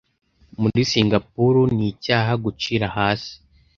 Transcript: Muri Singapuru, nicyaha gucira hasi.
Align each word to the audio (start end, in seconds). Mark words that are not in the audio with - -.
Muri 0.61 0.79
Singapuru, 0.91 1.61
nicyaha 1.77 2.31
gucira 2.43 2.87
hasi. 2.97 3.33